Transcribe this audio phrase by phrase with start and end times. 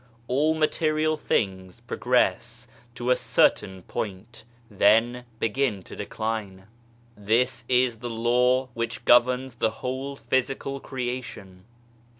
[0.27, 6.65] All material things progress to a certain point, then begin to decline.
[7.15, 11.65] This is the law which governs the whole physical creation.